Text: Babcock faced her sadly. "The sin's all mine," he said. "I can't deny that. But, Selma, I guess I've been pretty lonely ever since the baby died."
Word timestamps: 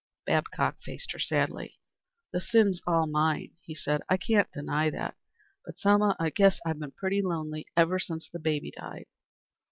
Babcock 0.25 0.81
faced 0.81 1.11
her 1.11 1.19
sadly. 1.19 1.77
"The 2.33 2.41
sin's 2.41 2.81
all 2.87 3.05
mine," 3.05 3.51
he 3.61 3.75
said. 3.75 4.01
"I 4.09 4.17
can't 4.17 4.51
deny 4.51 4.89
that. 4.89 5.15
But, 5.63 5.77
Selma, 5.77 6.15
I 6.19 6.31
guess 6.31 6.59
I've 6.65 6.79
been 6.79 6.89
pretty 6.89 7.21
lonely 7.21 7.67
ever 7.77 7.99
since 7.99 8.27
the 8.27 8.39
baby 8.39 8.71
died." 8.71 9.05